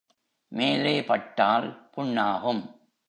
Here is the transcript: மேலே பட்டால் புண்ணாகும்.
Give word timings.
மேலே 0.47 1.03
பட்டால் 1.03 1.89
புண்ணாகும். 1.97 2.63